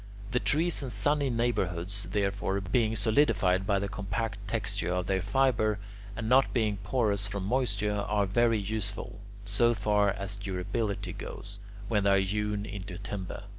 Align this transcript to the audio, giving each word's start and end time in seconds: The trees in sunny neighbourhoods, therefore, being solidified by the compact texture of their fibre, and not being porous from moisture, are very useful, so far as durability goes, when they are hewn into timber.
The 0.31 0.39
trees 0.39 0.81
in 0.81 0.89
sunny 0.89 1.29
neighbourhoods, 1.29 2.05
therefore, 2.09 2.59
being 2.59 2.95
solidified 2.95 3.67
by 3.67 3.77
the 3.77 3.87
compact 3.87 4.39
texture 4.47 4.91
of 4.91 5.05
their 5.05 5.21
fibre, 5.21 5.77
and 6.15 6.27
not 6.27 6.55
being 6.55 6.77
porous 6.77 7.27
from 7.27 7.43
moisture, 7.45 7.97
are 8.07 8.25
very 8.25 8.57
useful, 8.57 9.19
so 9.45 9.75
far 9.75 10.09
as 10.09 10.37
durability 10.37 11.13
goes, 11.13 11.59
when 11.87 12.03
they 12.05 12.09
are 12.09 12.17
hewn 12.17 12.65
into 12.65 12.97
timber. 12.97 13.43